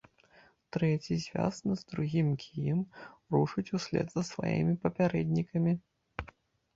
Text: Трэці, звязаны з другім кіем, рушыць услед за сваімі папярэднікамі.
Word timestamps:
Трэці, 0.75 1.17
звязаны 1.25 1.73
з 1.81 1.91
другім 1.91 2.31
кіем, 2.43 2.79
рушыць 3.35 3.65
услед 3.79 4.07
за 4.15 4.23
сваімі 4.31 4.73
папярэднікамі. 4.87 5.73